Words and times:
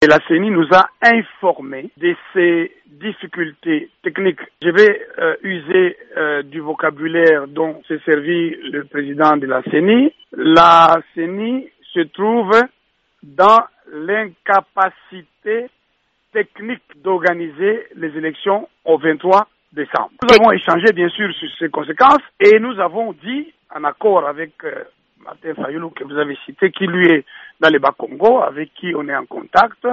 Et 0.00 0.06
la 0.06 0.20
CENI 0.28 0.52
nous 0.52 0.68
a 0.72 0.90
informé 1.02 1.90
de 1.96 2.14
ces 2.32 2.70
difficultés 2.86 3.90
techniques. 4.04 4.38
Je 4.62 4.68
vais 4.68 5.06
euh, 5.18 5.34
user 5.42 5.96
euh, 6.16 6.42
du 6.44 6.60
vocabulaire 6.60 7.48
dont 7.48 7.82
s'est 7.88 7.98
servi 8.04 8.54
le 8.70 8.84
président 8.84 9.36
de 9.36 9.46
la 9.46 9.60
CENI. 9.64 10.12
La 10.30 10.98
CENI 11.16 11.68
se 11.92 12.00
trouve 12.12 12.52
dans 13.24 13.58
l'incapacité 13.92 15.66
technique 16.32 17.02
d'organiser 17.02 17.88
les 17.96 18.16
élections 18.16 18.68
au 18.84 18.98
23 18.98 19.48
décembre. 19.72 20.12
Nous 20.22 20.36
avons 20.40 20.52
échangé 20.52 20.92
bien 20.92 21.08
sûr 21.08 21.28
sur 21.34 21.48
ces 21.58 21.70
conséquences 21.70 22.22
et 22.38 22.60
nous 22.60 22.78
avons 22.78 23.14
dit, 23.14 23.52
en 23.74 23.82
accord 23.82 24.28
avec 24.28 24.52
euh, 24.62 24.84
Martin 25.24 25.54
Fayoulou 25.54 25.90
que 25.90 26.04
vous 26.04 26.16
avez 26.16 26.36
cité, 26.46 26.70
qui 26.70 26.86
lui 26.86 27.06
est 27.08 27.24
dans 27.60 27.68
les 27.68 27.78
Bas-Congo, 27.78 28.40
avec 28.42 28.72
qui 28.74 28.94
on 28.94 29.08
est 29.08 29.16
en 29.16 29.26
contact. 29.26 29.86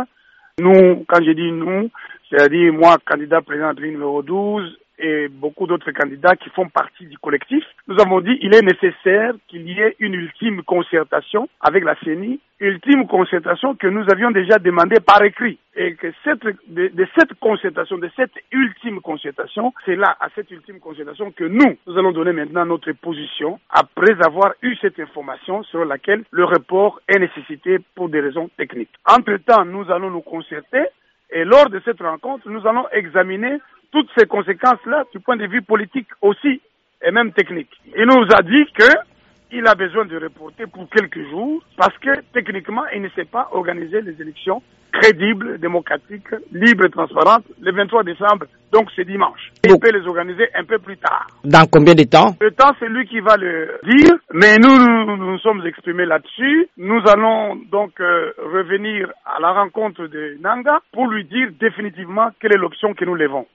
Nous, 0.60 1.04
quand 1.08 1.24
je 1.24 1.32
dis 1.32 1.52
nous, 1.52 1.90
c'est-à-dire 2.30 2.74
moi, 2.74 2.98
candidat 3.06 3.42
président 3.42 3.74
de 3.74 3.82
numéro 3.82 4.22
12, 4.22 4.78
et 4.98 5.28
beaucoup 5.56 5.68
d'autres 5.68 5.92
candidats 5.92 6.36
qui 6.36 6.50
font 6.50 6.68
partie 6.68 7.06
du 7.06 7.18
collectif, 7.18 7.64
nous 7.88 8.00
avons 8.00 8.20
dit 8.22 8.38
qu'il 8.40 8.54
est 8.54 8.62
nécessaire 8.62 9.34
qu'il 9.48 9.70
y 9.70 9.80
ait 9.80 9.96
une 10.00 10.14
ultime 10.14 10.64
concertation 10.64 11.48
avec 11.62 11.84
la 11.84 11.96
CENI, 12.04 12.40
ultime 12.60 13.08
concertation 13.08 13.76
que 13.76 13.88
nous 13.88 14.04
avions 14.12 14.32
déjà 14.32 14.58
demandée 14.60 15.00
par 15.00 15.24
écrit. 15.24 15.58
Et 15.78 15.96
que 15.96 16.08
cette, 16.24 16.44
de, 16.68 16.88
de 16.88 17.08
cette 17.18 17.34
concertation, 17.40 17.98
de 17.98 18.10
cette 18.16 18.34
ultime 18.52 19.02
concertation, 19.02 19.74
c'est 19.86 19.96
là, 19.96 20.16
à 20.20 20.28
cette 20.36 20.50
ultime 20.52 20.80
concertation, 20.80 21.32
que 21.32 21.44
nous, 21.44 21.78
nous 21.88 21.98
allons 21.98 22.12
donner 22.12 22.32
maintenant 22.32 22.66
notre 22.66 22.92
position 22.94 23.60
après 23.70 24.14
avoir 24.26 24.54
eu 24.62 24.76
cette 24.78 25.00
information 25.00 25.64
sur 25.64 25.84
laquelle 25.86 26.24
le 26.32 26.46
report 26.46 27.02
est 27.08 27.20
nécessité 27.20 27.80
pour 27.96 28.10
des 28.10 28.22
raisons 28.22 28.50
techniques. 28.58 28.94
Entre-temps, 29.10 29.66
nous 29.66 29.90
allons 29.92 30.12
nous 30.12 30.22
concerter 30.22 30.86
et 31.32 31.44
lors 31.44 31.70
de 31.70 31.82
cette 31.86 32.02
rencontre, 32.02 32.50
nous 32.50 32.66
allons 32.68 32.86
examiner 32.92 33.58
toutes 33.92 34.10
ces 34.18 34.26
conséquences-là 34.26 35.06
du 35.14 35.20
point 35.20 35.38
de 35.38 35.48
vue 35.48 35.62
politique 35.62 36.08
aussi 36.22 36.62
et 37.02 37.12
même 37.12 37.32
technique. 37.34 37.70
Il 37.96 38.06
nous 38.06 38.28
a 38.34 38.42
dit 38.42 38.66
que 38.74 39.15
il 39.52 39.66
a 39.68 39.76
besoin 39.76 40.06
de 40.06 40.18
reporter 40.18 40.66
pour 40.68 40.90
quelques 40.90 41.22
jours 41.30 41.64
parce 41.78 41.98
que 42.00 42.22
techniquement, 42.34 42.84
il 42.94 43.02
ne 43.02 43.10
sait 43.10 43.26
pas 43.26 43.50
organiser 43.52 44.02
les 44.02 44.20
élections 44.22 44.62
crédibles, 45.02 45.58
démocratiques, 45.60 46.28
libres 46.52 46.86
et 46.86 46.90
transparentes 46.90 47.46
le 47.62 47.72
23 47.72 48.04
décembre. 48.04 48.46
Donc 48.72 48.90
c'est 48.96 49.06
dimanche. 49.06 49.52
Il 49.64 49.78
peut 49.80 49.92
les 49.92 50.06
organiser 50.08 50.48
un 50.56 50.64
peu 50.64 50.80
plus 50.80 50.98
tard. 50.98 51.28
Dans 51.44 51.66
combien 51.72 51.94
de 51.96 52.04
temps? 52.04 52.36
Le 52.42 52.52
temps, 52.52 52.74
c'est 52.80 52.88
lui 52.90 53.06
qui 53.08 53.20
va 53.20 53.36
le 53.38 53.80
dire, 53.84 54.16
mais 54.34 54.58
nous 54.58 54.78
nous, 54.78 55.06
nous, 55.06 55.18
nous 55.32 55.38
sommes 55.40 55.66
exprimés 55.66 56.06
là-dessus. 56.06 56.68
Nous 56.78 57.02
allons 57.08 57.56
donc 57.72 58.00
euh, 58.00 58.32
revenir 58.38 59.12
à 59.26 59.40
la 59.40 59.52
rencontre 59.54 60.08
de 60.08 60.38
Nanga 60.42 60.80
pour 60.92 61.08
lui 61.08 61.26
dire 61.26 61.50
définitivement 61.60 62.30
quelle 62.40 62.54
est 62.54 62.60
l'option 62.60 62.94
que 62.94 63.06
nous 63.06 63.16
levons. 63.16 63.46